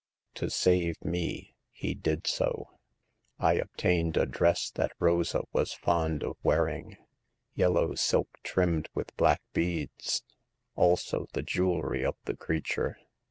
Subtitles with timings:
[0.33, 2.71] To save me, he did so.
[3.37, 6.97] I obtained a dress that Rosa was fond of wearing—
[7.55, 10.23] ^yellow silk trimmed with black beads;
[10.75, 12.97] also the jewelry of the creature.